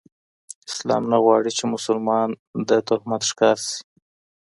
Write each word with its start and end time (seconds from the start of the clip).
اسلام 0.71 1.03
نه 1.11 1.17
غواړي، 1.23 1.49
چي 1.57 1.63
مسلمان 1.75 2.29
د 2.67 2.69
تهمت 2.87 3.21
ښکار 3.29 3.57
سي؛ 3.67 3.77